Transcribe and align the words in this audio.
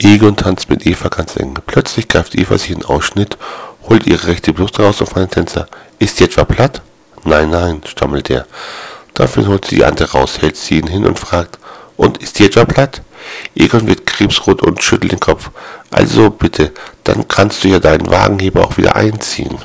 Egon 0.00 0.36
tanzt 0.36 0.70
mit 0.70 0.86
Eva 0.86 1.08
ganz 1.08 1.36
eng. 1.36 1.54
Plötzlich 1.66 2.06
greift 2.06 2.36
Eva 2.36 2.56
sich 2.56 2.70
in 2.70 2.84
Ausschnitt, 2.84 3.36
holt 3.88 4.06
ihre 4.06 4.28
rechte 4.28 4.52
Brust 4.52 4.78
raus 4.78 5.02
auf 5.02 5.16
einen 5.16 5.30
Tänzer. 5.30 5.66
Ist 5.98 6.20
die 6.20 6.24
etwa 6.24 6.44
platt? 6.44 6.82
Nein, 7.24 7.50
nein, 7.50 7.82
stammelt 7.84 8.30
er. 8.30 8.46
Dafür 9.14 9.48
holt 9.48 9.64
sie 9.64 9.76
die 9.76 9.84
andere 9.84 10.12
raus, 10.12 10.38
hält 10.40 10.56
sie 10.56 10.78
ihn 10.78 10.86
hin 10.86 11.04
und 11.04 11.18
fragt, 11.18 11.58
und 11.96 12.18
ist 12.18 12.38
die 12.38 12.46
etwa 12.46 12.64
platt? 12.64 13.02
Egon 13.56 13.88
wird 13.88 14.06
krebsrot 14.06 14.62
und 14.62 14.82
schüttelt 14.82 15.10
den 15.10 15.20
Kopf. 15.20 15.50
Also 15.90 16.30
bitte, 16.30 16.72
dann 17.02 17.26
kannst 17.26 17.64
du 17.64 17.68
ja 17.68 17.80
deinen 17.80 18.08
Wagenheber 18.08 18.64
auch 18.64 18.76
wieder 18.76 18.94
einziehen. 18.94 19.58